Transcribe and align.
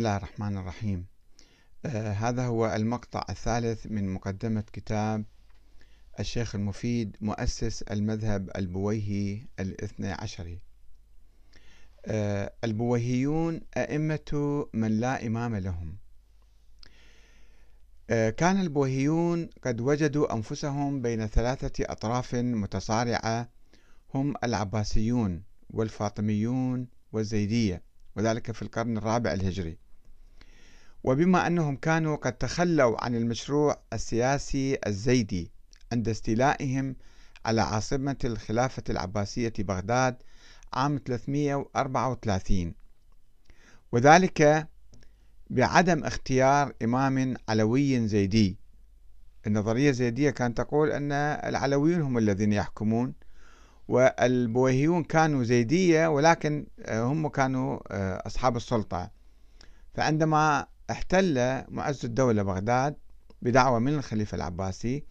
الله 0.00 0.16
الرحمن 0.16 0.56
الرحيم. 0.56 1.06
آه 1.86 2.12
هذا 2.12 2.46
هو 2.46 2.66
المقطع 2.66 3.24
الثالث 3.30 3.86
من 3.86 4.08
مقدمة 4.08 4.64
كتاب 4.72 5.24
الشيخ 6.20 6.54
المفيد 6.54 7.16
مؤسس 7.20 7.82
المذهب 7.82 8.50
البويهي 8.56 9.46
الاثنى 9.60 10.12
عشري. 10.12 10.60
آه 12.06 12.52
البويهيون 12.64 13.60
أئمة 13.76 14.66
من 14.74 15.00
لا 15.00 15.26
إمام 15.26 15.56
لهم. 15.56 15.96
آه 18.10 18.30
كان 18.30 18.60
البويهيون 18.60 19.48
قد 19.62 19.80
وجدوا 19.80 20.34
أنفسهم 20.34 21.02
بين 21.02 21.26
ثلاثة 21.26 21.84
أطراف 21.84 22.34
متصارعة 22.34 23.48
هم 24.14 24.34
العباسيون 24.44 25.42
والفاطميون 25.70 26.88
والزيدية 27.12 27.82
وذلك 28.16 28.52
في 28.52 28.62
القرن 28.62 28.96
الرابع 28.98 29.32
الهجري. 29.32 29.79
وبما 31.04 31.46
أنهم 31.46 31.76
كانوا 31.76 32.16
قد 32.16 32.32
تخلوا 32.32 33.04
عن 33.04 33.14
المشروع 33.14 33.76
السياسي 33.92 34.78
الزيدي 34.86 35.50
عند 35.92 36.08
استيلائهم 36.08 36.96
على 37.44 37.60
عاصمة 37.60 38.16
الخلافة 38.24 38.82
العباسية 38.90 39.52
بغداد 39.58 40.16
عام 40.72 41.00
334 41.06 42.74
وذلك 43.92 44.68
بعدم 45.50 46.04
اختيار 46.04 46.72
إمام 46.82 47.36
علوي 47.48 48.08
زيدي. 48.08 48.58
النظرية 49.46 49.90
الزيدية 49.90 50.30
كانت 50.30 50.58
تقول 50.58 50.90
أن 50.90 51.12
العلويون 51.12 52.00
هم 52.00 52.18
الذين 52.18 52.52
يحكمون 52.52 53.14
والبويهيون 53.88 55.04
كانوا 55.04 55.44
زيدية 55.44 56.06
ولكن 56.06 56.66
هم 56.88 57.28
كانوا 57.28 57.78
أصحاب 58.26 58.56
السلطة. 58.56 59.10
فعندما 59.94 60.66
احتل 60.90 61.64
معز 61.68 62.04
الدولة 62.04 62.42
بغداد 62.42 62.96
بدعوة 63.42 63.78
من 63.78 63.94
الخليفة 63.94 64.36
العباسي 64.36 65.04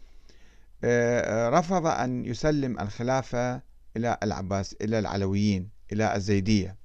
رفض 1.49 1.87
أن 1.87 2.25
يسلم 2.25 2.79
الخلافة 2.79 3.61
إلى 3.97 4.17
العباس 4.23 4.75
إلى 4.81 4.99
العلويين 4.99 5.69
إلى 5.91 6.15
الزيدية. 6.15 6.77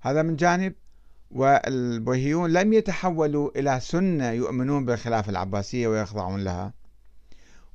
هذا 0.00 0.22
من 0.22 0.36
جانب. 0.36 0.74
والبويهيون 1.30 2.52
لم 2.52 2.72
يتحولوا 2.72 3.58
إلى 3.58 3.80
سنة 3.80 4.30
يؤمنون 4.30 4.84
بالخلافة 4.84 5.30
العباسية 5.30 5.88
ويخضعون 5.88 6.44
لها. 6.44 6.74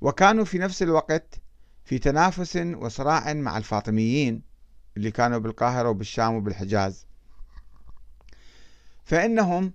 وكانوا 0.01 0.45
في 0.45 0.57
نفس 0.57 0.83
الوقت 0.83 1.41
في 1.83 1.99
تنافس 1.99 2.55
وصراع 2.55 3.33
مع 3.33 3.57
الفاطميين 3.57 4.41
اللي 4.97 5.11
كانوا 5.11 5.37
بالقاهرة 5.37 5.89
وبالشام 5.89 6.35
وبالحجاز. 6.35 7.05
فإنهم 9.03 9.73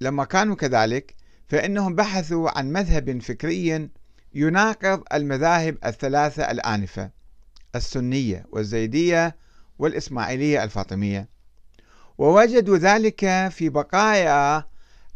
لما 0.00 0.24
كانوا 0.24 0.56
كذلك 0.56 1.14
فإنهم 1.46 1.94
بحثوا 1.94 2.58
عن 2.58 2.72
مذهب 2.72 3.22
فكري 3.22 3.90
يناقض 4.34 5.02
المذاهب 5.12 5.78
الثلاثة 5.84 6.50
الآنفة 6.50 7.10
السنية 7.74 8.46
والزيدية 8.52 9.36
والإسماعيلية 9.78 10.64
الفاطمية. 10.64 11.28
ووجدوا 12.18 12.76
ذلك 12.76 13.48
في 13.50 13.68
بقايا 13.68 14.64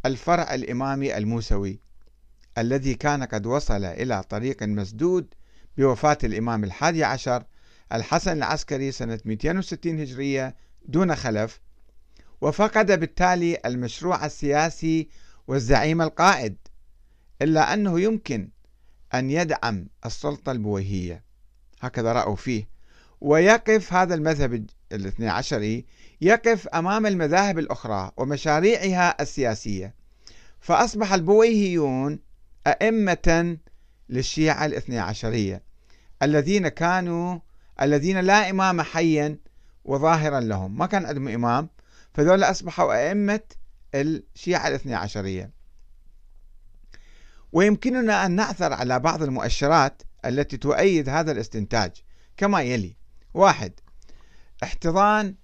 الفرع 0.07 0.55
الإمامي 0.55 1.17
الموسوي 1.17 1.81
الذي 2.59 2.95
كان 2.95 3.23
قد 3.23 3.47
وصل 3.47 3.85
إلى 3.85 4.23
طريق 4.23 4.63
مسدود 4.63 5.35
بوفاة 5.79 6.19
الإمام 6.25 6.65
الحادي 6.65 7.05
عشر 7.05 7.45
الحسن 7.93 8.37
العسكري 8.37 8.93
سنة 8.93 9.21
260 9.25 10.01
هجرية 10.01 10.57
دون 10.85 11.17
خلف. 11.17 11.61
وفقد 12.43 13.01
بالتالي 13.01 13.59
المشروع 13.67 14.27
السياسي 14.27 15.09
والزعيم 15.47 16.03
القائد 16.03 16.57
إلا 17.43 17.75
أنه 17.75 18.01
يمكن 18.01 18.49
أن 19.15 19.31
يدعم 19.31 19.87
السلطة 20.07 20.53
البويهية. 20.53 21.25
هكذا 21.81 22.13
رأوا 22.13 22.37
فيه. 22.37 22.69
ويقف 23.21 23.93
هذا 23.93 24.15
المذهب 24.15 24.67
الاثني 24.93 25.29
عشري 25.29 25.85
يقف 26.21 26.69
أمام 26.69 27.07
المذاهب 27.07 27.59
الأخرى 27.59 28.11
ومشاريعها 28.17 29.23
السياسية. 29.23 29.95
فأصبح 30.61 31.13
البويهيون 31.13 32.19
أئمة 32.67 33.57
للشيعة 34.09 34.67
الاثني 34.67 34.99
عشرية 34.99 35.63
الذين 36.23 36.69
كانوا 36.69 37.39
الذين 37.83 38.21
لا 38.21 38.51
إمام 38.51 38.83
حيا 38.83 39.39
وظاهرا 39.85 40.41
لهم. 40.41 40.79
ما 40.79 40.87
كان 40.87 41.07
عندهم 41.07 41.29
إمام؟ 41.29 41.69
فذولا 42.15 42.51
أصبحوا 42.51 43.09
أئمة 43.09 43.41
الشيعة 43.95 44.69
الاثني 44.69 44.95
عشرية. 44.95 45.51
ويمكننا 47.53 48.27
أن 48.27 48.31
نعثر 48.31 48.73
على 48.73 48.99
بعض 48.99 49.23
المؤشرات 49.23 50.03
التي 50.25 50.57
تؤيد 50.57 51.09
هذا 51.09 51.33
الاستنتاج. 51.33 51.93
كما 52.37 52.63
يلي 52.63 52.97
واحد 53.35 53.73
احتضان 54.63 55.35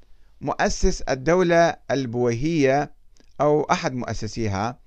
مؤسس 0.41 1.03
الدولة 1.03 1.77
البويهية 1.91 2.93
أو 3.41 3.63
أحد 3.63 3.95
مؤسسيها 3.95 4.79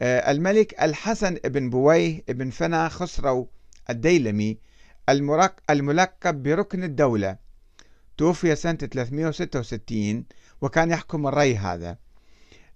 آه، 0.00 0.30
الملك 0.30 0.82
الحسن 0.82 1.34
بن 1.34 1.70
بويه 1.70 2.24
بن 2.28 2.50
فنا 2.50 2.88
خسرو 2.88 3.48
الديلمي 3.90 4.58
الملقب 5.70 6.42
بركن 6.42 6.84
الدولة. 6.84 7.36
توفي 8.22 8.56
سنة 8.56 8.74
366 8.74 10.24
وكان 10.60 10.90
يحكم 10.90 11.26
الري 11.26 11.56
هذا. 11.56 11.98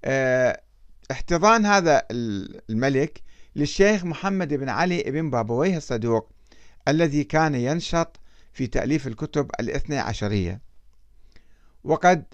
آه، 0.05 0.63
احتضان 1.11 1.67
هذا 1.67 2.03
الملك 2.71 3.23
للشيخ 3.57 4.05
محمد 4.05 4.55
بن 4.55 4.69
علي 4.69 5.03
بن 5.03 5.31
بابويه 5.31 5.77
الصدوق 5.77 6.31
الذي 6.89 7.25
كان 7.25 7.55
ينشط 7.55 8.21
في 8.53 8.67
تأليف 8.67 9.07
الكتب 9.07 9.51
الاثنى 9.61 9.99
عشرية. 9.99 10.61
وقد 11.85 12.25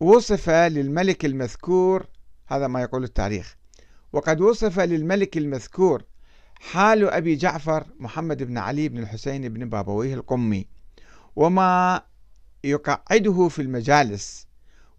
وصف 0.00 0.50
للملك 0.50 1.24
المذكور 1.24 2.06
هذا 2.46 2.66
ما 2.66 2.82
يقول 2.82 3.04
التاريخ. 3.04 3.56
وقد 4.12 4.40
وصف 4.40 4.80
للملك 4.80 5.36
المذكور 5.36 6.04
حال 6.54 7.08
أبي 7.08 7.36
جعفر 7.36 7.86
محمد 7.98 8.42
بن 8.42 8.58
علي 8.58 8.88
بن 8.88 8.98
الحسين 8.98 9.48
بن 9.48 9.68
بابويه 9.68 10.14
القمي. 10.14 10.66
وما 11.36 12.02
يقعده 12.64 13.48
في 13.48 13.62
المجالس 13.62 14.46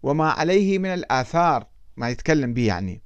وما 0.02 0.30
عليه 0.30 0.78
من 0.78 0.94
الآثار 0.94 1.66
ما 1.96 2.10
يتكلم 2.10 2.54
به 2.54 2.66
يعني 2.66 3.02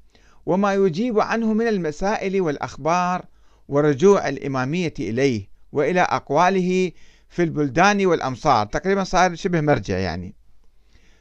وما 0.47 0.75
يجيب 0.75 1.21
عنه 1.21 1.53
من 1.53 1.69
المسائل 1.69 2.41
والأخبار 2.41 3.25
ورجوع 3.69 4.28
الإمامية 4.28 4.94
إليه 4.98 5.48
وإلى 5.72 6.00
أقواله 6.00 6.93
في 7.28 7.43
البلدان 7.43 8.06
والأمصار. 8.06 8.66
تقريبا 8.66 9.04
صار 9.04 9.34
شبه 9.34 9.60
مرجع 9.60 9.98
يعني. 9.98 10.34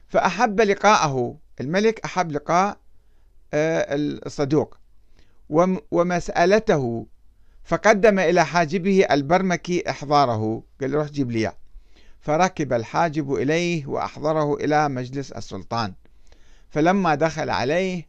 فأحب 0.07 0.61
لقاءه 0.61 1.37
الملك 1.61 1.99
أحب 1.99 2.31
لقاء 2.31 2.77
آه، 3.53 3.85
الصدوق 3.95 4.77
ومسألته 5.91 7.07
فقدم 7.63 8.19
إلى 8.19 8.45
حاجبه 8.45 9.05
البرمكي 9.11 9.89
إحضاره. 9.89 10.63
قال 10.81 10.93
روح 10.93 11.07
جيب 11.07 11.31
لي 11.31 11.53
فركب 12.21 12.73
الحاجب 12.73 13.33
إليه 13.33 13.87
وأحضره 13.87 14.53
إلى 14.55 14.89
مجلس 14.89 15.31
السلطان. 15.31 15.93
فلما 16.69 17.15
دخل 17.15 17.49
عليه 17.49 18.07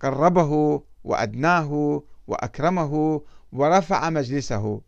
قربه 0.00 0.82
وأدناه 1.04 2.02
وأكرمه 2.26 3.22
ورفع 3.52 4.10
مجلسه. 4.10 4.80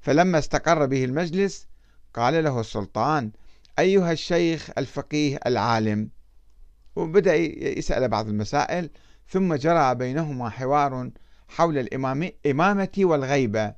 فلما 0.00 0.38
استقر 0.38 0.86
به 0.86 1.04
المجلس 1.04 1.66
قال 2.14 2.44
له 2.44 2.60
السلطان 2.60 3.30
أيها 3.78 4.12
الشيخ 4.12 4.70
الفقيه 4.78 5.40
العالم. 5.46 6.10
وبدأ 6.96 7.34
يسأل 7.34 8.08
بعض 8.08 8.28
المسائل 8.28 8.90
ثم 9.28 9.54
جرى 9.54 9.94
بينهما 9.94 10.50
حوار 10.50 11.10
حول 11.48 11.78
الإمامة 11.78 12.90
والغيبة. 12.98 13.74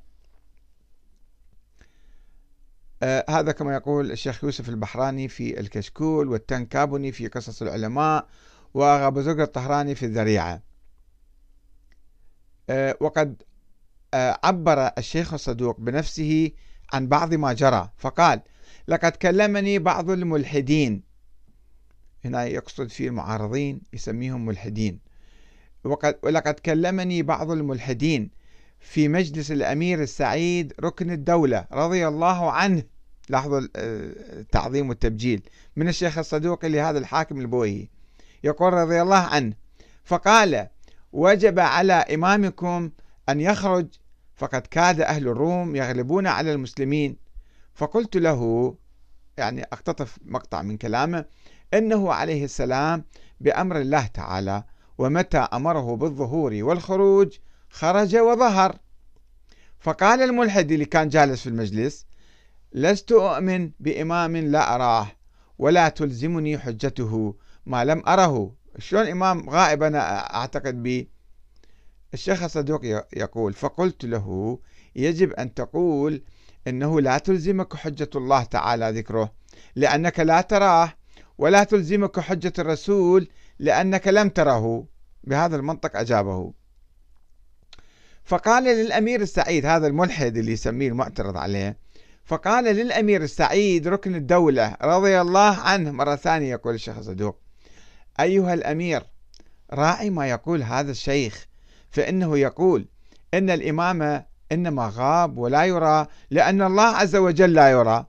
آه 3.03 3.25
هذا 3.29 3.51
كما 3.51 3.73
يقول 3.73 4.11
الشيخ 4.11 4.43
يوسف 4.43 4.69
البحراني 4.69 5.27
في 5.27 5.59
الكشكول 5.59 6.27
والتنكابني 6.27 7.11
في 7.11 7.27
قصص 7.27 7.61
العلماء 7.61 8.27
وأبو 8.73 9.21
زرق 9.21 9.39
الطهراني 9.41 9.95
في 9.95 10.05
الذريعة. 10.05 10.61
آه 12.69 12.97
وقد 13.01 13.43
آه 14.13 14.39
عبر 14.43 14.87
الشيخ 14.97 15.33
الصدوق 15.33 15.79
بنفسه 15.79 16.51
عن 16.93 17.07
بعض 17.07 17.33
ما 17.33 17.53
جرى 17.53 17.89
فقال 17.97 18.41
لقد 18.87 19.11
كلمني 19.11 19.79
بعض 19.79 20.09
الملحدين. 20.09 21.03
هنا 22.25 22.43
يقصد 22.45 22.87
في 22.87 23.07
المعارضين 23.07 23.81
يسميهم 23.93 24.45
ملحدين. 24.45 24.99
وقد 25.83 26.19
ولقد 26.23 26.53
كلمني 26.53 27.23
بعض 27.23 27.51
الملحدين. 27.51 28.40
في 28.81 29.07
مجلس 29.07 29.51
الأمير 29.51 30.01
السعيد 30.01 30.73
ركن 30.79 31.11
الدولة 31.11 31.65
رضي 31.71 32.07
الله 32.07 32.51
عنه. 32.51 32.83
لاحظوا 33.29 33.61
التعظيم 33.75 34.89
والتبجيل 34.89 35.41
من 35.75 35.87
الشيخ 35.87 36.17
الصدوقي 36.17 36.69
لهذا 36.69 36.99
الحاكم 36.99 37.39
البويهي. 37.39 37.87
يقول 38.43 38.73
رضي 38.73 39.01
الله 39.01 39.17
عنه 39.17 39.53
فقال 40.03 40.67
وجب 41.13 41.59
على 41.59 41.93
إمامكم 41.93 42.91
أن 43.29 43.39
يخرج 43.39 43.87
فقد 44.35 44.61
كاد 44.61 45.01
أهل 45.01 45.27
الروم 45.27 45.75
يغلبون 45.75 46.27
على 46.27 46.53
المسلمين. 46.53 47.17
فقلت 47.73 48.17
له 48.17 48.75
يعني 49.37 49.63
أقتطف 49.63 50.17
مقطع 50.25 50.61
من 50.61 50.77
كلامه 50.77 51.25
إنه 51.73 52.13
عليه 52.13 52.43
السلام 52.43 53.05
بأمر 53.39 53.79
الله 53.81 54.07
تعالى 54.07 54.63
ومتى 54.97 55.37
أمره 55.37 55.95
بالظهور 55.95 56.57
والخروج 56.61 57.37
خرج 57.71 58.15
وظهر. 58.15 58.75
فقال 59.79 60.21
الملحد 60.21 60.71
اللي 60.71 60.85
كان 60.85 61.09
جالس 61.09 61.41
في 61.41 61.49
المجلس 61.49 62.05
لست 62.73 63.11
أؤمن 63.11 63.71
بإمام 63.79 64.37
لا 64.37 64.75
أراه 64.75 65.11
ولا 65.59 65.89
تلزمني 65.89 66.57
حجته 66.57 67.35
ما 67.65 67.85
لم 67.85 68.03
أره. 68.07 68.55
شلون 68.79 69.07
إمام 69.07 69.49
غائب 69.49 69.83
أنا 69.83 70.35
أعتقد 70.35 70.83
به 70.83 71.05
الشيخ 72.13 72.43
الصدوق 72.43 72.81
يقول 73.13 73.53
فقلت 73.53 74.05
له 74.05 74.59
يجب 74.95 75.33
أن 75.33 75.53
تقول 75.53 76.23
إنه 76.67 77.01
لا 77.01 77.17
تلزمك 77.17 77.75
حجة 77.75 78.09
الله 78.15 78.43
تعالى 78.43 78.91
ذكره 78.91 79.33
لأنك 79.75 80.19
لا 80.19 80.41
تراه 80.41 80.93
ولا 81.37 81.63
تلزمك 81.63 82.19
حجة 82.19 82.53
الرسول 82.59 83.27
لأنك 83.59 84.07
لم 84.07 84.29
تره. 84.29 84.87
بهذا 85.23 85.55
المنطق 85.55 85.95
أجابه. 85.95 86.53
فقال 88.31 88.63
للأمير 88.63 89.21
السعيد 89.21 89.65
هذا 89.65 89.87
الملحد 89.87 90.37
اللي 90.37 90.51
يسميه 90.51 90.87
المعترض 90.87 91.37
عليه 91.37 91.77
فقال 92.25 92.63
للأمير 92.63 93.23
السعيد 93.23 93.87
ركن 93.87 94.15
الدولة 94.15 94.77
رضي 94.81 95.21
الله 95.21 95.57
عنه 95.59 95.91
مرة 95.91 96.15
ثانية 96.15 96.51
يقول 96.51 96.75
الشيخ 96.75 97.01
صدوق 97.01 97.39
أيها 98.19 98.53
الأمير 98.53 99.03
راعي 99.73 100.09
ما 100.09 100.29
يقول 100.29 100.63
هذا 100.63 100.91
الشيخ 100.91 101.45
فإنه 101.89 102.37
يقول 102.37 102.87
إن 103.33 103.49
الإمام 103.49 104.25
إنما 104.51 104.91
غاب 104.95 105.37
ولا 105.37 105.65
يرى 105.65 106.07
لأن 106.29 106.61
الله 106.61 106.95
عز 106.95 107.15
وجل 107.15 107.53
لا 107.53 107.71
يرى. 107.71 108.05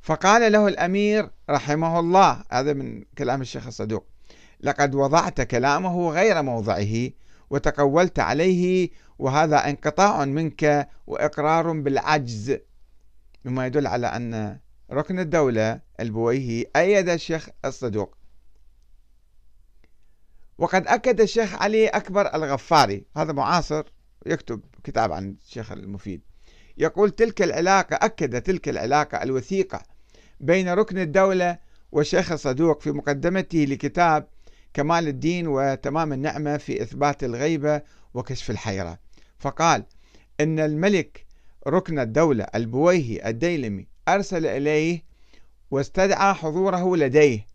فقال 0.00 0.52
له 0.52 0.68
الأمير 0.68 1.30
رحمه 1.50 2.00
الله 2.00 2.44
هذا 2.50 2.72
من 2.72 3.04
كلام 3.18 3.40
الشيخ 3.40 3.66
الصدوق 3.66 4.06
لقد 4.60 4.94
وضعت 4.94 5.40
كلامه 5.40 6.10
غير 6.10 6.42
موضعه 6.42 7.10
وتقولت 7.54 8.18
عليه 8.18 8.90
وهذا 9.18 9.68
انقطاع 9.68 10.24
منك 10.24 10.88
وإقرار 11.06 11.72
بالعجز. 11.72 12.58
مما 13.44 13.66
يدل 13.66 13.86
على 13.86 14.06
أن 14.06 14.58
ركن 14.90 15.18
الدولة 15.18 15.80
البويهي 16.00 16.66
أيد 16.76 17.08
الشيخ 17.08 17.48
الصدوق. 17.64 18.16
وقد 20.58 20.86
أكد 20.86 21.20
الشيخ 21.20 21.62
علي 21.62 21.88
أكبر 21.88 22.34
الغفاري 22.34 23.06
هذا 23.16 23.32
معاصر 23.32 23.84
يكتب 24.26 24.60
كتاب 24.84 25.12
عن 25.12 25.36
الشيخ 25.46 25.72
المفيد. 25.72 26.22
يقول 26.78 27.10
تلك 27.10 27.42
العلاقة 27.42 27.96
أكد 28.02 28.42
تلك 28.42 28.68
العلاقة 28.68 29.22
الوثيقة 29.22 29.82
بين 30.40 30.68
ركن 30.68 30.98
الدولة 30.98 31.58
والشيخ 31.92 32.32
الصدوق 32.32 32.80
في 32.80 32.90
مقدمته 32.90 33.58
لكتاب 33.58 34.28
كمال 34.74 35.08
الدين 35.08 35.46
وتمام 35.48 36.12
النعمة 36.12 36.56
في 36.56 36.82
إثبات 36.82 37.24
الغيبة 37.24 37.82
وكشف 38.14 38.50
الحيرة. 38.50 38.98
فقال 39.38 39.84
إن 40.40 40.58
الملك 40.58 41.26
ركن 41.66 41.98
الدولة 41.98 42.46
البويهي 42.54 43.28
الديلمي 43.28 43.86
أرسل 44.08 44.46
إليه 44.46 45.02
واستدعى 45.70 46.34
حضوره 46.34 46.96
لديه 46.96 47.46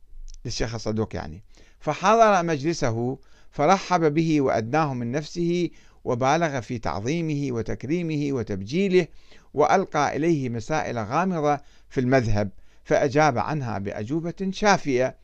للشيخ 0.45 0.75
الصدوق 0.75 1.15
يعني. 1.15 1.43
فحضر 1.79 2.43
مجلسه 2.43 3.17
فرحب 3.51 4.13
به 4.13 4.41
وأدناه 4.41 4.93
من 4.93 5.11
نفسه 5.11 5.69
وبالغ 6.03 6.59
في 6.59 6.79
تعظيمه 6.79 7.55
وتكريمه 7.55 8.37
وتبجيله 8.37 9.07
وألقى 9.53 10.15
إليه 10.15 10.49
مسائل 10.49 10.99
غامضة 10.99 11.59
في 11.89 11.99
المذهب 11.99 12.49
فأجاب 12.83 13.37
عنها 13.37 13.77
بأجوبة 13.77 14.49
شافية. 14.51 15.17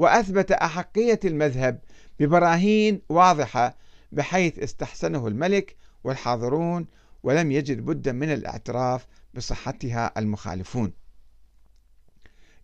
وأثبت 0.00 0.52
أحقية 0.52 1.20
المذهب 1.24 1.80
ببراهين 2.20 3.02
واضحة 3.08 3.76
بحيث 4.12 4.58
استحسنه 4.58 5.28
الملك 5.28 5.76
والحاضرون 6.04 6.86
ولم 7.22 7.52
يجد 7.52 7.80
بدا 7.80 8.12
من 8.12 8.32
الاعتراف 8.32 9.06
بصحتها 9.34 10.12
المخالفون. 10.16 10.92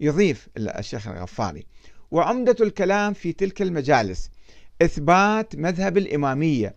يضيف 0.00 0.48
الشيخ 0.56 1.08
الغفاري 1.08 1.66
وعمدة 2.10 2.56
الكلام 2.60 3.12
في 3.12 3.32
تلك 3.32 3.62
المجالس 3.62 4.30
إثبات 4.82 5.56
مذهب 5.56 5.98
الإمامية 5.98 6.76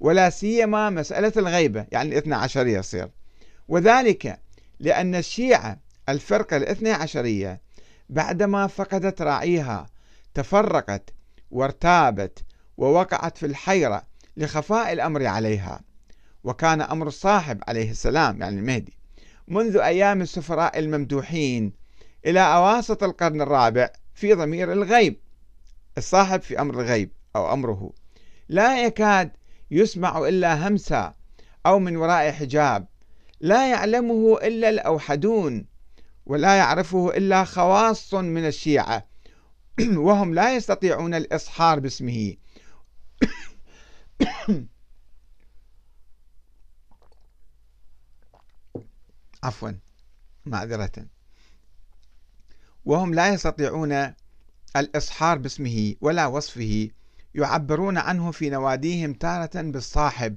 ولا 0.00 0.30
سيما 0.30 0.90
مسألة 0.90 1.32
الغيبة 1.36 1.86
يعني 1.92 2.08
الاثنى 2.08 2.34
عشرية 2.34 2.78
يصير. 2.78 3.10
وذلك 3.68 4.40
لأن 4.80 5.14
الشيعة 5.14 5.78
الفرقة 6.08 6.56
الاثنى 6.56 6.90
عشرية 6.90 7.60
بعدما 8.08 8.66
فقدت 8.66 9.22
راعيها 9.22 9.86
تفرقت 10.34 11.10
وارتابت 11.50 12.44
ووقعت 12.76 13.38
في 13.38 13.46
الحيرة 13.46 14.02
لخفاء 14.36 14.92
الأمر 14.92 15.26
عليها. 15.26 15.80
وكان 16.44 16.80
أمر 16.80 17.06
الصاحب 17.06 17.60
عليه 17.68 17.90
السلام 17.90 18.40
يعني 18.40 18.58
المهدي. 18.58 18.96
منذ 19.48 19.76
أيام 19.76 20.20
السفراء 20.20 20.78
الممدوحين 20.78 21.72
إلى 22.26 22.40
أواسط 22.40 23.02
القرن 23.02 23.40
الرابع 23.40 23.90
في 24.14 24.34
ضمير 24.34 24.72
الغيب. 24.72 25.20
الصاحب 25.98 26.42
في 26.42 26.60
أمر 26.60 26.80
الغيب 26.80 27.12
أو 27.36 27.52
أمره. 27.52 27.92
لا 28.48 28.84
يكاد 28.84 29.32
يسمع 29.70 30.28
إلا 30.28 30.68
همسا 30.68 31.14
أو 31.66 31.78
من 31.78 31.96
وراء 31.96 32.32
حجاب. 32.32 32.86
لا 33.40 33.70
يعلمه 33.70 34.38
إلا 34.42 34.68
الأوحدون 34.68 35.66
ولا 36.26 36.56
يعرفه 36.56 37.16
إلا 37.16 37.44
خواص 37.44 38.14
من 38.14 38.46
الشيعة. 38.46 39.09
وهم 40.06 40.34
لا 40.34 40.56
يستطيعون 40.56 41.14
الإصحار 41.14 41.80
باسمه. 41.80 42.36
عفوا 49.42 49.72
معذرة. 50.46 51.06
وهم 52.84 53.14
لا 53.14 53.28
يستطيعون 53.34 54.14
الإصحار 54.76 55.38
باسمه 55.38 55.94
ولا 56.00 56.26
وصفه 56.26 56.90
يعبرون 57.34 57.98
عنه 57.98 58.30
في 58.30 58.50
نواديهم 58.50 59.12
تارة 59.12 59.62
بالصاحب 59.62 60.36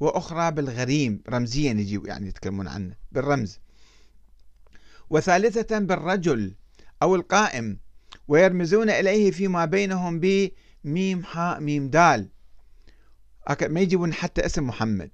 وأخرى 0.00 0.50
بالغريم. 0.50 1.22
رمزيا 1.28 1.72
يجي 1.72 2.00
يعني 2.04 2.28
يتكلمون 2.28 2.68
عنه 2.68 2.96
بالرمز. 3.12 3.60
وثالثة 5.10 5.78
بالرجل 5.78 6.54
أو 7.02 7.14
القائم. 7.14 7.78
ويرمزون 8.28 8.90
إليه 8.90 9.30
فيما 9.30 9.64
بينهم 9.64 10.20
بميم 10.20 11.24
حاء 11.24 11.60
ميم 11.60 11.88
دال. 11.88 12.28
ما 13.62 13.80
يجيبون 13.80 14.14
حتى 14.14 14.46
اسم 14.46 14.66
محمد. 14.66 15.10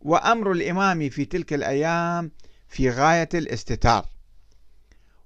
وأمر 0.00 0.52
الإمام 0.52 1.08
في 1.08 1.24
تلك 1.24 1.52
الأيام 1.52 2.30
في 2.68 2.90
غاية 2.90 3.28
الاستتار. 3.34 4.06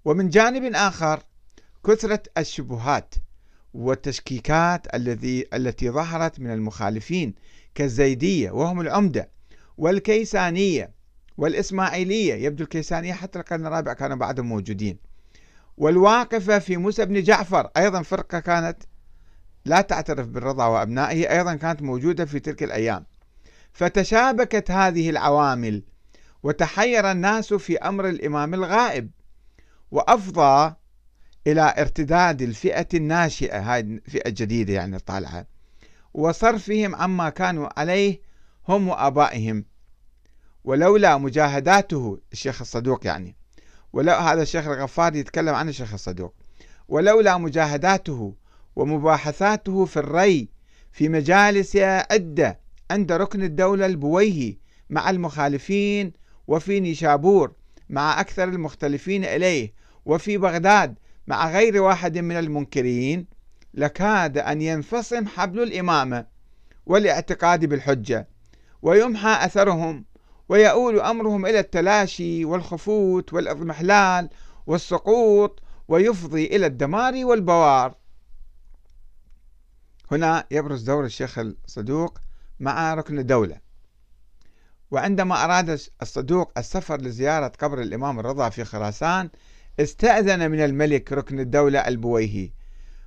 ومن 0.05 0.29
جانب 0.29 0.75
آخر 0.75 1.23
كثرة 1.87 2.23
الشبهات 2.39 3.15
والتشكيكات 3.75 4.95
الذي 4.95 5.47
التي 5.55 5.91
ظهرت 5.91 6.41
من 6.41 6.51
المخالفين 6.53 7.35
كالزيدية 7.75 8.51
وهم 8.51 8.81
العمدة 8.81 9.31
والكيسانية 9.79 10.91
والإسماعيلية. 11.37 12.35
يبدو 12.35 12.65
الكيسانية 12.65 13.13
حتى 13.13 13.39
القرن 13.39 13.67
الرابع 13.67 13.93
كانوا 13.93 14.17
بعدهم 14.17 14.47
موجودين. 14.47 15.08
والواقفة 15.79 16.59
في 16.59 16.77
موسى 16.77 17.05
بن 17.05 17.23
جعفر 17.23 17.71
أيضا 17.77 18.03
فرقة 18.03 18.41
كانت 18.41 18.83
لا 19.65 19.81
تعترف 19.81 20.27
بالرضا 20.27 20.67
وأبنائه 20.67 21.31
أيضا 21.31 21.55
كانت 21.55 21.83
موجودة 21.83 22.25
في 22.25 22.41
تلك 22.41 22.63
الأيام. 22.63 23.07
فتشابكت 23.73 24.71
هذه 24.71 25.11
العوامل 25.11 25.83
وتحير 26.43 27.11
الناس 27.11 27.55
في 27.55 27.79
أمر 27.79 28.09
الإمام 28.09 28.55
الغائب 28.55 29.11
وأفضى 29.91 30.75
إلى 31.47 31.75
ارتداد 31.79 32.43
الفئة 32.43 32.89
الناشئة 32.95 33.59
هاي 33.59 33.81
الفئة 33.81 34.29
الجديدة 34.29 34.73
يعني 34.73 34.97
الطالعة 34.97 35.47
وصرفهم 36.15 36.95
عما 36.95 37.31
كانوا 37.31 37.81
عليه 37.81 38.21
هم 38.69 38.89
وآبائهم 38.89 39.65
ولولا 40.65 41.19
مجاهداته 41.19 42.21
الشيخ 42.33 42.61
الصدوق 42.61 43.07
يعني. 43.07 43.37
ولو 43.93 44.15
هذا 44.15 44.43
الشيخ 44.43 44.67
الغفار 44.67 45.17
يتكلم 45.17 45.55
عن 45.55 45.69
الشيخ 45.69 45.93
الصدوق. 45.93 46.35
ولولا 46.89 47.39
مجاهداته 47.39 48.35
ومباحثاته 48.77 49.85
في 49.85 49.97
الري 49.97 50.49
في 50.93 51.09
مجالس 51.09 51.77
عدة 51.77 52.61
عند 52.91 53.13
ركن 53.13 53.43
الدولة 53.43 53.87
البويهي 53.87 54.57
مع 54.91 55.11
المخالفين 55.11 56.13
وفي 56.47 56.81
نيشابور 56.81 57.53
مع 57.91 58.21
أكثر 58.21 58.45
المختلفين 58.45 59.25
إليه 59.25 59.73
وفي 60.05 60.39
بغداد 60.39 60.99
مع 61.27 61.51
غير 61.51 61.83
واحد 61.83 62.19
من 62.19 62.37
المنكرين 62.37 63.27
لكاد 63.75 64.39
أن 64.39 64.63
ينفصم 64.63 65.27
حبل 65.27 65.63
الإمامة 65.63 66.27
والاعتقاد 66.87 67.65
بالحجة 67.65 68.29
ويمحى 68.83 69.47
أثرهم 69.47 70.05
ويؤول 70.49 71.01
أمرهم 71.01 71.47
إلى 71.47 71.59
التلاشي 71.59 72.45
والخفوت 72.45 73.33
والإضمحلال 73.33 74.31
والسقوط 74.67 75.63
ويفضي 75.89 76.47
إلى 76.47 76.67
الدمار 76.67 77.25
والبوار. 77.25 77.95
هنا 80.11 80.47
يبرز 80.51 80.83
دور 80.83 81.05
الشيخ 81.05 81.39
الصدوق 81.39 82.19
مع 82.61 82.95
ركن 82.95 83.19
الدولة. 83.19 83.61
وعندما 84.91 85.45
أراد 85.45 85.81
الصدوق 86.03 86.53
السفر 86.59 87.01
لزيارة 87.01 87.53
قبر 87.59 87.81
الإمام 87.81 88.21
الرضا 88.21 88.49
في 88.49 88.65
خراسان 88.65 89.31
استأذن 89.81 90.51
من 90.51 90.61
الملك 90.61 91.13
ركن 91.13 91.41
الدولة 91.41 91.89
البويهي. 91.89 92.51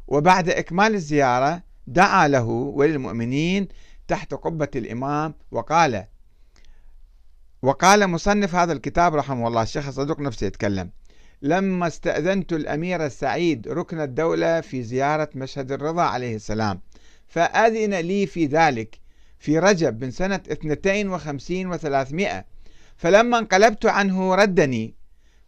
وبعد 0.07 0.49
إكمال 0.49 0.93
الزيارة 0.93 1.63
دعا 1.87 2.27
له 2.27 2.45
وللمؤمنين 2.45 3.67
تحت 4.07 4.33
قبة 4.33 4.69
الإمام 4.75 5.33
وقال 5.51 6.05
وقال 7.61 8.07
مصنف 8.07 8.55
هذا 8.55 8.73
الكتاب 8.73 9.15
رحمه 9.15 9.47
الله 9.47 9.61
الشيخ 9.61 9.87
الصدوق 9.87 10.19
نفسه 10.19 10.47
يتكلم 10.47 10.91
لما 11.41 11.87
استأذنت 11.87 12.53
الأمير 12.53 13.05
السعيد 13.05 13.67
ركن 13.67 13.99
الدولة 13.99 14.61
في 14.61 14.83
زيارة 14.83 15.29
مشهد 15.35 15.71
الرضا 15.71 16.01
عليه 16.01 16.35
السلام 16.35 16.81
فأذن 17.27 17.93
لي 17.93 18.25
في 18.25 18.45
ذلك 18.45 18.99
في 19.39 19.59
رجب 19.59 20.03
من 20.03 20.11
سنة 20.11 20.41
52 20.51 21.77
و300 21.77 22.43
فلما 22.97 23.39
انقلبت 23.39 23.85
عنه 23.85 24.35
ردني 24.35 24.95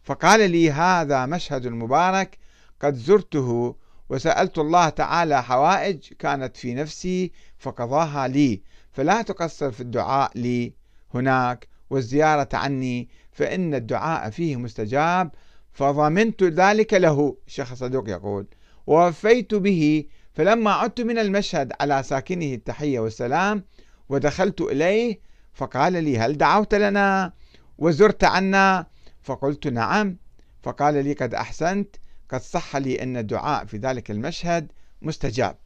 فقال 0.02 0.50
لي 0.50 0.70
هذا 0.70 1.26
مشهد 1.26 1.66
مبارك 1.66 2.38
قد 2.80 2.94
زرته 2.94 3.76
وسألت 4.08 4.58
الله 4.58 4.88
تعالى 4.88 5.42
حوائج 5.42 6.12
كانت 6.18 6.56
في 6.56 6.74
نفسي 6.74 7.32
فقضاها 7.58 8.28
لي 8.28 8.62
فلا 8.92 9.22
تقصر 9.22 9.70
في 9.70 9.80
الدعاء 9.80 10.30
لي 10.34 10.72
هناك 11.14 11.73
والزيارة 11.94 12.48
عني 12.52 13.08
فإن 13.32 13.74
الدعاء 13.74 14.30
فيه 14.30 14.56
مستجاب 14.56 15.30
فضمنت 15.72 16.42
ذلك 16.42 16.94
له 16.94 17.36
الشيخ 17.46 17.74
صدوق 17.74 18.08
يقول. 18.08 18.46
ووفيت 18.86 19.54
به 19.54 20.04
فلما 20.32 20.72
عدت 20.72 21.00
من 21.00 21.18
المشهد 21.18 21.72
على 21.80 22.02
ساكنه 22.02 22.54
التحية 22.54 23.00
والسلام 23.00 23.64
ودخلت 24.08 24.60
إليه 24.60 25.20
فقال 25.52 25.92
لي 25.92 26.18
هل 26.18 26.38
دعوت 26.38 26.74
لنا؟ 26.74 27.32
وزرت 27.78 28.24
عنا؟ 28.24 28.86
فقلت 29.22 29.66
نعم. 29.66 30.16
فقال 30.62 31.04
لي 31.04 31.12
قد 31.12 31.34
أحسنت 31.34 31.96
قد 32.28 32.40
صح 32.40 32.76
لي 32.76 33.02
أن 33.02 33.16
الدعاء 33.16 33.64
في 33.64 33.76
ذلك 33.76 34.10
المشهد 34.10 34.72
مستجاب. 35.02 35.56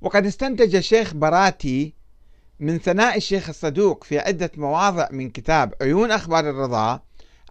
وقد 0.00 0.26
استنتج 0.26 0.76
الشيخ 0.76 1.14
براتي 1.14 1.94
من 2.60 2.78
ثناء 2.78 3.16
الشيخ 3.16 3.48
الصدوق 3.48 4.04
في 4.04 4.18
عدة 4.18 4.50
مواضع 4.56 5.08
من 5.10 5.30
كتاب 5.30 5.74
عيون 5.80 6.10
أخبار 6.10 6.50
الرضا 6.50 7.00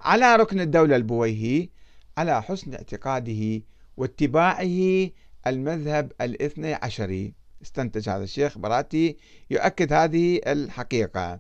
على 0.02 0.36
ركن 0.36 0.60
الدولة 0.62 0.96
البويهي 0.96 1.70
على 2.18 2.42
حسن 2.42 2.74
اعتقاده 2.74 3.62
واتباعه 3.98 5.10
المذهب 5.48 6.12
الاثني 6.22 6.74
عشري. 6.74 7.34
استنتج 7.62 8.10
هذا 8.10 8.24
الشيخ 8.24 8.58
براتي 8.58 9.18
يؤكد 9.50 9.94
هذه 9.94 10.42
الحقيقة. 10.48 11.40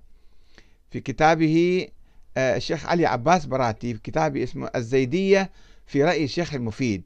في 0.91 0.99
كتابه 0.99 1.87
آه، 2.37 2.57
الشيخ 2.57 2.85
علي 2.85 3.05
عباس 3.05 3.45
براتي 3.45 3.93
في 3.93 3.99
كتابه 3.99 4.43
اسمه 4.43 4.69
الزيدية 4.75 5.51
في 5.85 6.03
رأي 6.03 6.23
الشيخ 6.23 6.53
المفيد 6.53 7.03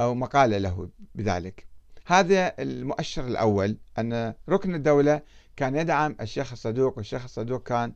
أو 0.00 0.14
مقالة 0.14 0.58
له 0.58 0.88
بذلك. 1.14 1.71
هذا 2.06 2.54
المؤشر 2.58 3.26
الأول 3.26 3.76
أن 3.98 4.34
ركن 4.48 4.74
الدولة 4.74 5.22
كان 5.56 5.76
يدعم 5.76 6.16
الشيخ 6.20 6.52
الصدوق 6.52 6.96
والشيخ 6.96 7.24
الصدوق 7.24 7.62
كان 7.62 7.92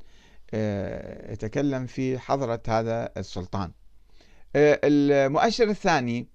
آه، 0.54 1.32
يتكلم 1.32 1.86
في 1.86 2.18
حضرة 2.18 2.62
هذا 2.68 3.12
السلطان. 3.16 3.72
آه، 4.56 4.80
المؤشر 4.84 5.70
الثاني 5.70 6.28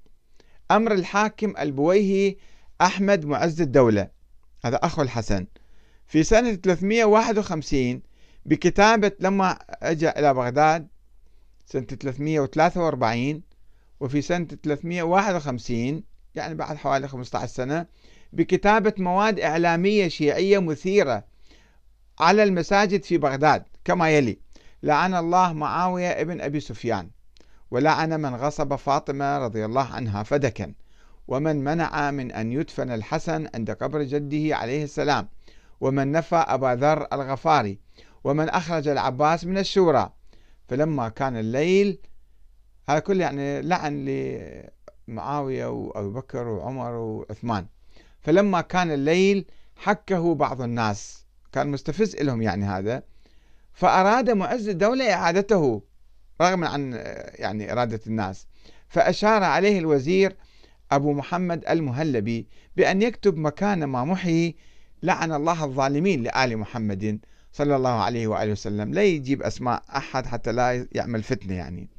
أمر 0.72 0.92
الحاكم 0.92 1.54
البويهي 1.60 2.36
أحمد 2.82 3.25
معز 3.25 3.62
الدولة 3.62 4.10
هذا 4.66 4.75
أخو 4.75 5.01
الحسن 5.01 5.48
في 6.08 6.24
سنة 6.24 6.54
351 6.54 8.01
بكتابة 8.46 9.12
لما 9.20 9.51
أجى 9.70 10.10
إلى 10.10 10.34
بغداد 10.34 10.88
سنة 11.66 11.84
343 11.84 13.42
وفي 14.00 14.22
سنة 14.22 14.48
351 14.63 16.04
يعني 16.35 16.55
بعد 16.55 16.77
حوالي 16.77 17.07
15 17.07 17.45
سنة 17.47 17.85
بكتابة 18.33 18.93
مواد 18.97 19.39
إعلامية 19.39 20.07
شيعية 20.07 20.59
مثيرة 20.59 21.23
على 22.19 22.43
المساجد 22.43 23.03
في 23.03 23.17
بغداد 23.17 23.63
كما 23.85 24.09
يلي 24.09 24.38
لعن 24.83 25.15
الله 25.15 25.53
معاوية 25.53 26.07
ابن 26.07 26.41
أبي 26.41 26.59
سفيان 26.59 27.09
ولعن 27.71 28.21
من 28.21 28.35
غصب 28.35 28.75
فاطمة 28.75 29.38
رضي 29.38 29.65
الله 29.65 29.93
عنها 29.93 30.23
فدكا 30.23 30.73
ومن 31.27 31.63
منع 31.63 32.11
من 32.11 32.31
أن 32.31 32.51
يدفن 32.51 32.91
الحسن 32.91 33.47
عند 33.55 33.71
قبر 33.71 34.03
جده 34.03 34.55
عليه 34.55 34.83
السلام 34.83 35.29
ومن 35.81 36.11
نفى 36.11 36.35
أبا 36.35 36.75
ذر 36.75 37.07
الغفاري 37.13 37.79
ومن 38.23 38.50
أخرج 38.50 38.88
العباس 38.88 39.45
من 39.45 39.57
الشورى. 39.57 40.13
فلما 40.67 41.09
كان 41.09 41.38
الليل 41.38 42.00
هذا 42.89 43.00
كله 43.00 43.23
يعني 43.23 43.61
لعن 43.61 44.05
لمعاوية 45.12 45.65
وأبي 45.65 46.10
بكر 46.10 46.48
وعمر 46.48 46.91
وعثمان. 46.91 47.65
فلما 48.22 48.62
كان 48.62 48.91
الليل 48.91 49.46
حكه 49.75 50.36
بعض 50.36 50.62
الناس 50.62 51.25
كان 51.51 51.68
مستفز 51.68 52.15
لهم 52.15 52.41
يعني 52.41 52.65
هذا 52.65 53.03
فأراد 53.74 54.30
معز 54.30 54.70
الدولة 54.70 55.13
إعادته 55.13 55.82
رغم 56.41 56.63
عن 56.63 56.94
يعني 57.36 57.72
إرادة 57.72 58.00
الناس. 58.08 58.48
فأشار 58.88 59.44
عليه 59.44 59.80
الوزير 59.80 60.36
أبو 60.91 61.13
محمد 61.13 61.63
المهلبي 61.70 62.48
بأن 62.77 63.01
يكتب 63.01 63.38
مكان 63.38 63.84
ما 63.84 64.03
محي 64.03 64.56
لعن 65.03 65.32
الله 65.32 65.63
الظالمين 65.63 66.24
لآل 66.24 66.58
محمد 66.58 67.20
صلى 67.53 67.75
الله 67.75 68.03
عليه 68.03 68.27
وآله 68.27 68.51
وسلم. 68.51 68.94
لا 68.94 69.03
يجيب 69.03 69.41
أسماء 69.41 69.84
أحد 69.96 70.25
حتى 70.25 70.51
لا 70.51 70.88
يعمل 70.91 71.24
فتنة 71.24 71.53
يعني. 71.53 71.89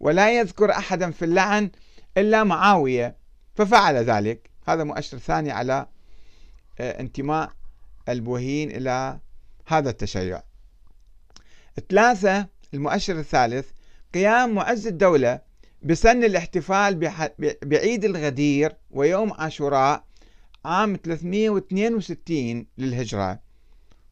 ولا 0.00 0.38
يذكر 0.38 0.70
أحدا 0.70 1.10
في 1.10 1.24
اللعن 1.24 1.70
إلا 2.16 2.44
معاوية. 2.44 3.16
ففعل 3.54 3.94
ذلك. 3.96 4.50
هذا 4.68 4.84
مؤشر 4.84 5.18
ثاني 5.18 5.50
على 5.50 5.86
آه، 6.80 7.00
انتماء 7.00 7.52
البوهيين 8.08 8.70
إلى 8.70 9.20
هذا 9.66 9.90
التشيع. 9.90 10.42
ثلاثة 11.88 12.48
المؤشر 12.74 13.18
الثالث 13.18 13.70
قيام 14.14 14.54
معز 14.54 14.86
الدولة 14.86 15.40
بسن 15.82 16.24
الاحتفال 16.24 16.94
بعيد 17.62 18.04
الغدير 18.04 18.76
ويوم 18.90 19.32
عاشوراء 19.32 20.04
عام 20.64 20.96
362 21.04 22.66
للهجرة. 22.78 23.40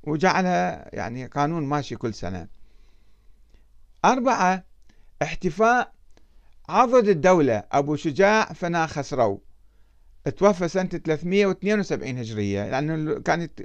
وجعلها 0.03 0.91
يعني 0.93 1.27
قانون 1.27 1.63
ماشي 1.63 1.97
كل 1.97 2.15
سنة. 2.15 2.49
أربعة 4.05 4.65
احتفاء 5.23 5.93
عضد 6.69 7.09
الدولة 7.09 7.65
أبو 7.73 7.97
شجاع 7.97 8.45
فنا 8.45 8.87
خسرو. 8.87 9.43
توفى 10.37 10.69
سنة 10.69 10.89
372 10.89 12.19
هجرية 12.19 12.71
لأنه 12.71 13.21
كانت 13.21 13.61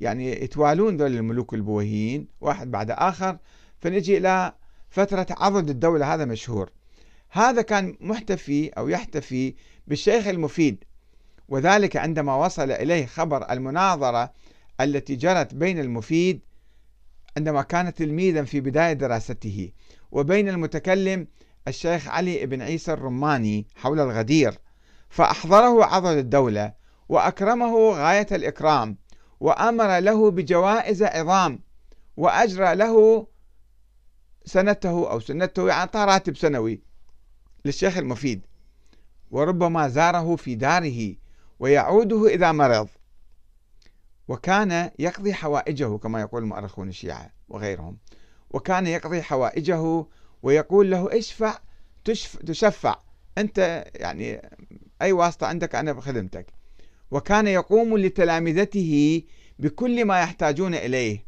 يعني 0.00 0.44
يتوالون 0.44 0.96
ذول 0.96 1.16
الملوك 1.16 1.54
البويهيين 1.54 2.28
واحد 2.40 2.70
بعد 2.70 2.90
آخر. 2.90 3.38
فنجي 3.78 4.16
إلى 4.18 4.52
فترة 4.90 5.26
عضد 5.30 5.70
الدولة 5.70 6.14
هذا 6.14 6.24
مشهور. 6.24 6.70
هذا 7.30 7.62
كان 7.62 7.96
محتفي 8.00 8.68
أو 8.68 8.88
يحتفي 8.88 9.54
بالشيخ 9.86 10.26
المفيد. 10.26 10.84
وذلك 11.48 11.96
عندما 11.96 12.36
وصل 12.36 12.70
إليه 12.70 13.06
خبر 13.06 13.50
المناظرة 13.50 14.32
التي 14.80 15.16
جرت 15.16 15.54
بين 15.54 15.78
المفيد 15.78 16.40
عندما 17.36 17.62
كان 17.62 17.94
تلميذا 17.94 18.44
في 18.44 18.60
بداية 18.60 18.92
دراسته 18.92 19.72
وبين 20.12 20.48
المتكلم 20.48 21.26
الشيخ 21.68 22.08
علي 22.08 22.46
بن 22.46 22.62
عيسى 22.62 22.92
الرماني 22.92 23.66
حول 23.74 24.00
الغدير 24.00 24.58
فأحضره 25.08 25.84
عضد 25.84 26.16
الدولة 26.16 26.72
وأكرمه 27.08 27.90
غاية 27.90 28.26
الإكرام 28.32 28.96
وأمر 29.40 29.98
له 29.98 30.30
بجوائز 30.30 31.02
عظام 31.02 31.60
وأجرى 32.16 32.74
له 32.74 33.26
سنته 34.44 35.10
أو 35.10 35.20
سنته 35.20 35.68
يعني 35.68 35.80
أعطاه 35.80 36.04
راتب 36.04 36.36
سنوي 36.36 36.82
للشيخ 37.64 37.98
المفيد 37.98 38.46
وربما 39.30 39.88
زاره 39.88 40.36
في 40.36 40.54
داره 40.54 41.14
ويعوده 41.58 42.26
إذا 42.26 42.52
مرض. 42.52 42.88
وكان 44.28 44.90
يقضي 44.98 45.34
حوائجه 45.34 45.98
كما 45.98 46.20
يقول 46.20 46.42
المؤرخون 46.42 46.88
الشيعة 46.88 47.30
وغيرهم 47.48 47.98
وكان 48.50 48.86
يقضي 48.86 49.22
حوائجه 49.22 50.06
ويقول 50.44 50.90
له 50.90 51.18
اشفع 51.18 51.58
تشفع. 52.44 52.98
أنت 53.38 53.84
يعني 53.94 54.50
أي 55.02 55.12
واسطة 55.12 55.46
عندك 55.46 55.74
أنا 55.74 55.92
بخدمتك. 55.92 56.46
وكان 57.10 57.46
يقوم 57.46 57.98
لتلامذته 57.98 59.22
بكل 59.58 60.04
ما 60.04 60.20
يحتاجون 60.20 60.74
إليه. 60.74 61.26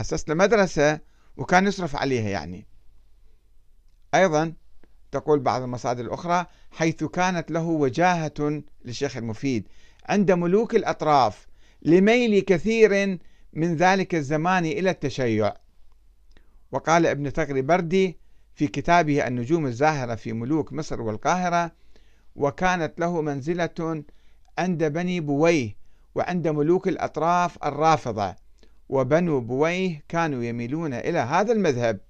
أسس 0.00 0.28
مدرسة 0.28 1.00
وكان 1.36 1.66
يصرف 1.66 1.96
عليها 1.96 2.28
يعني. 2.28 2.66
أيضا 4.14 4.52
تقول 5.12 5.38
بعض 5.40 5.62
المصادر 5.62 6.04
الأخرى 6.04 6.46
حيث 6.70 7.04
كانت 7.04 7.50
له 7.50 7.64
وجاهة 7.64 8.62
للشيخ 8.84 9.16
المفيد. 9.16 9.68
عند 10.08 10.32
ملوك 10.32 10.74
الأطراف 10.74 11.46
لميل 11.82 12.40
كثير 12.40 13.18
من 13.52 13.76
ذلك 13.76 14.14
الزمان 14.14 14.64
إلى 14.64 14.90
التشيع. 14.90 15.54
وقال 16.72 17.06
ابن 17.06 17.32
تغري 17.32 17.62
بردي 17.62 18.25
في 18.56 18.66
كتابه 18.66 19.26
النجوم 19.26 19.66
الزاهرة 19.66 20.14
في 20.14 20.32
ملوك 20.32 20.72
مصر 20.72 21.02
والقاهرة 21.02 21.72
وكانت 22.36 23.00
له 23.00 23.22
منزلة 23.22 24.04
عند 24.58 24.84
بني 24.84 25.20
بويه 25.20 25.76
وعند 26.14 26.48
ملوك 26.48 26.88
الأطراف 26.88 27.64
الرافضة 27.64 28.34
وبنو 28.88 29.40
بويه 29.40 30.04
كانوا 30.08 30.44
يميلون 30.44 30.94
إلى 30.94 31.18
هذا 31.18 31.52
المذهب. 31.52 32.00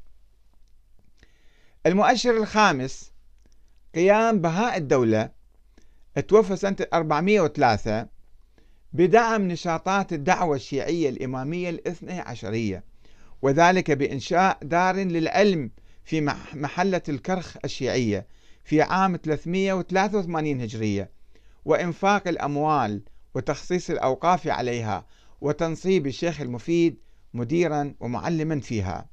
المؤشر 1.86 2.36
الخامس 2.36 3.12
قيام 3.94 4.40
بهاء 4.40 4.76
الدولة 4.76 5.30
توفى 6.28 6.56
سنة 6.56 6.76
403 6.92 8.06
بدعم 8.92 9.42
نشاطات 9.48 10.12
الدعوة 10.12 10.56
الشيعية 10.56 11.08
الإمامية 11.08 11.70
الاثنى 11.70 12.20
عشرية 12.20 12.84
وذلك 13.42 13.90
بإنشاء 13.90 14.58
دار 14.62 14.96
للعلم 14.96 15.70
في 16.06 16.20
محلة 16.54 17.02
الكرخ 17.08 17.56
الشيعية 17.64 18.26
في 18.64 18.82
عام 18.82 19.16
383 19.16 20.60
هجرية 20.60 21.10
وإنفاق 21.64 22.28
الأموال 22.28 23.02
وتخصيص 23.34 23.90
الأوقاف 23.90 24.48
عليها 24.48 25.06
وتنصيب 25.40 26.06
الشيخ 26.06 26.40
المفيد 26.40 26.98
مديرا 27.34 27.94
ومعلما 28.00 28.60
فيها. 28.60 29.08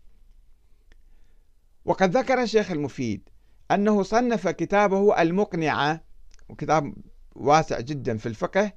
وقد 1.85 2.17
ذكر 2.17 2.41
الشيخ 2.41 2.71
المفيد 2.71 3.29
أنه 3.71 4.03
صنف 4.03 4.47
كتابه 4.47 5.21
المقنعة 5.21 6.03
وكتاب 6.49 6.93
واسع 7.35 7.79
جدا 7.79 8.17
في 8.17 8.25
الفقه 8.25 8.73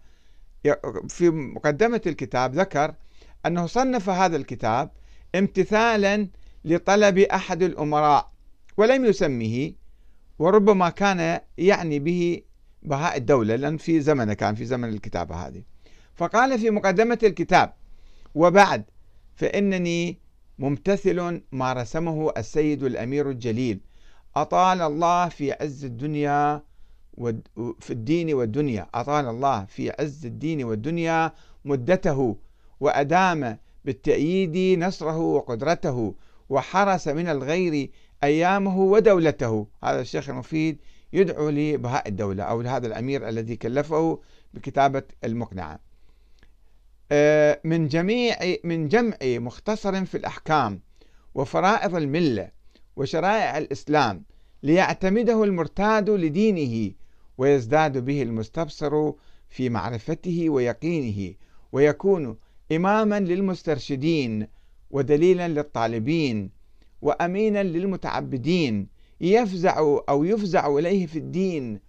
في 1.09 1.31
مقدمة 1.31 2.01
الكتاب 2.07 2.55
ذكر 2.55 2.95
أنه 3.47 3.67
صنف 3.67 4.09
هذا 4.09 4.37
الكتاب 4.37 4.91
امتثالا 5.35 6.29
لطلب 6.67 7.19
أحد 7.19 7.63
الأمراء 7.63 8.33
ولم 8.77 9.05
يسمه 9.05 9.73
وربما 10.39 10.89
كان 10.91 11.41
يعني 11.59 11.99
به 11.99 12.43
بهاء 12.83 13.17
الدولة 13.17 13.57
لأن 13.57 13.77
في 13.77 14.01
زمنه 14.01 14.35
كان 14.35 14.55
في 14.55 14.65
زمن 14.65 14.89
الكتابة 14.89 15.35
هذه. 15.35 15.63
فقال 16.15 16.59
في 16.59 16.71
مقدمة 16.71 17.19
الكتاب 17.23 17.73
وبعد 18.35 18.85
فإنني 19.37 20.19
ممتثل 20.59 21.41
ما 21.53 21.73
رسمه 21.73 22.33
السيد 22.37 22.83
الأمير 22.83 23.31
الجليل. 23.31 23.81
أطال 24.37 24.83
الله 24.83 25.29
في 25.29 25.53
عز 25.53 25.85
الدنيا 25.85 26.63
في 27.81 27.91
الدين 27.91 28.35
والدنيا. 28.35 28.87
أطال 28.95 29.29
الله 29.29 29.65
في 29.65 29.91
عز 30.01 30.27
الدين 30.27 30.65
والدنيا 30.65 31.33
مدته 31.65 32.37
وأدام 32.81 33.59
بالتأييد 33.85 34.79
نصره 34.79 35.19
وقدرته. 35.19 36.15
وحرس 36.49 37.09
من 37.09 37.29
الغير 37.29 37.91
أيامه 38.25 38.79
ودولته. 38.79 39.67
هذا 39.85 40.01
الشيخ 40.01 40.29
المفيد 40.29 40.79
يدعو 41.13 41.49
لبهاء 41.51 42.09
الدولة 42.09 42.45
أو 42.45 42.63
لهذا 42.63 42.87
الأمير 42.87 43.29
الذي 43.29 43.57
كلفه 43.57 44.21
بكتابة 44.55 45.03
المقنعة. 45.25 45.79
آه، 47.13 47.61
من 47.65 47.89
جميع 47.89 48.37
من 48.65 48.89
جمع 48.89 49.17
مختصر 49.23 50.05
في 50.05 50.17
الأحكام 50.17 50.81
وفرائض 51.35 51.95
الملة 51.95 52.51
وشرائع 52.97 53.59
الإسلام 53.59 54.25
ليعتمده 54.63 55.45
المرتاد 55.45 56.11
لدينه 56.11 56.93
ويزداد 57.39 57.99
به 58.05 58.23
المستبصر 58.23 59.13
في 59.49 59.69
معرفته 59.69 60.51
ويقينه 60.51 61.35
ويكون 61.73 62.37
إماما 62.73 63.21
للمسترشدين 63.21 64.49
ودليلا 64.91 65.49
للطالبين 65.49 66.51
وأمينا 67.03 67.63
للمتعبدين 67.63 68.89
يفزع 69.21 69.79
أو 70.09 70.25
يفزع 70.25 70.79
إليه 70.79 71.07
في 71.07 71.19
الدين 71.19 71.81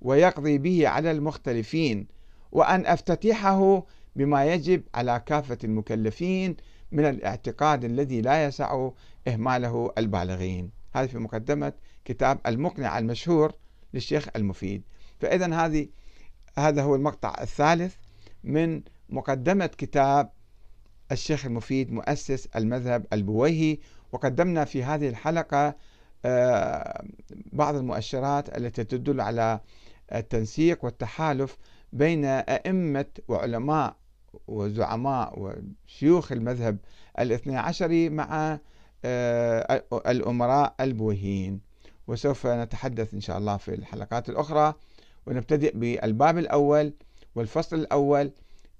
ويقضي 0.00 0.58
به 0.58 0.88
على 0.88 1.10
المختلفين. 1.10 2.06
وأن 2.52 2.86
أفتتحه 2.86 3.86
بما 4.16 4.46
يجب 4.46 4.82
على 4.94 5.22
كافة 5.26 5.58
المكلفين 5.64 6.56
من 6.92 7.04
الاعتقاد 7.04 7.84
الذي 7.84 8.20
لا 8.20 8.44
يسع 8.44 8.90
إهماله 9.28 9.92
البالغين. 9.98 10.70
هذا 10.94 11.06
في 11.06 11.18
مقدمة 11.18 11.72
كتاب 12.04 12.38
المقنع 12.46 12.98
المشهور 12.98 13.52
للشيخ 13.94 14.28
المفيد. 14.36 14.82
فإذا 15.20 15.54
هذه 15.54 15.88
هذا 16.58 16.82
هو 16.82 16.94
المقطع 16.94 17.34
الثالث 17.40 17.94
من 18.44 18.82
مقدمة 19.08 19.66
كتاب 19.66 20.30
الشيخ 21.12 21.46
المفيد 21.46 21.92
مؤسس 21.92 22.46
المذهب 22.56 23.06
البويهي. 23.12 23.78
وقدمنا 24.12 24.64
في 24.64 24.84
هذه 24.84 25.08
الحلقة 25.08 25.74
آه، 26.24 27.04
بعض 27.52 27.74
المؤشرات 27.74 28.56
التي 28.56 28.84
تدل 28.84 29.20
على 29.20 29.60
التنسيق 30.14 30.84
والتحالف 30.84 31.56
بين 31.92 32.24
أئمة 32.24 33.06
وعلماء 33.28 33.96
وزعماء 34.46 35.34
وشيوخ 35.38 36.32
المذهب 36.32 36.78
الاثني 37.18 37.56
عشري 37.56 38.08
مع 38.08 38.58
آه، 39.04 39.84
الأمراء 40.06 40.74
البويهيين. 40.80 41.60
وسوف 42.06 42.46
نتحدث 42.46 43.14
إن 43.14 43.20
شاء 43.20 43.38
الله 43.38 43.56
في 43.56 43.74
الحلقات 43.74 44.28
الأخرى. 44.28 44.74
ونبتدئ 45.26 45.76
بالباب 45.76 46.38
الأول 46.38 46.92
والفصل 47.34 47.76
الأول 47.76 48.30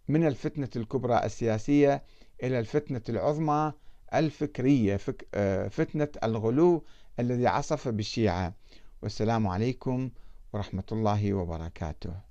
من 0.09 0.27
الفتنة 0.27 0.69
الكبرى 0.77 1.25
السياسية. 1.25 2.03
إلى 2.43 2.59
الفتنة 2.59 3.03
العظمى 3.09 3.73
الفكرية 4.15 5.01
آه، 5.35 5.69
فتنة 5.69 6.09
الغلو 6.25 6.85
الذي 7.21 7.47
عصف 7.47 7.89
بالشيعة. 7.89 8.55
والسلام 9.03 9.47
عليكم 9.47 10.11
ورحمة 10.53 10.85
الله 10.93 11.35
وبركاته. 11.35 12.28